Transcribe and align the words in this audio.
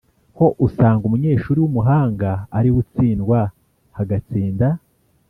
ho 0.37 0.47
usanga 0.65 1.03
umunyeshuri 1.05 1.57
w’umuhanga 1.59 2.29
ari 2.57 2.69
we 2.73 2.77
utsindwa 2.81 3.39
hagatsinda 3.97 4.67